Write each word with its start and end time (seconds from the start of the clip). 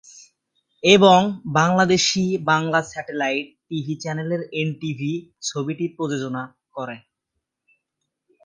এবং 0.83 1.19
Bangladeshi 1.53 2.23
Bangla 2.43 2.79
satellite 2.83 3.47
TV 3.67 3.95
channel 3.95 4.31
NTV 4.61 5.11
ছবিটি 5.41 5.85
প্রযোজনা 5.95 6.43
করে। 6.73 6.97